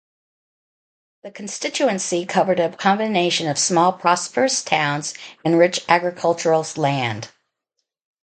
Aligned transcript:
The 1.21 1.29
constituency 1.29 2.25
covered 2.25 2.59
a 2.59 2.75
combination 2.75 3.47
of 3.47 3.59
small 3.59 3.93
prosperous 3.93 4.63
towns 4.63 5.13
and 5.45 5.59
rich 5.59 5.85
agricultural 5.87 6.65
land. 6.75 7.29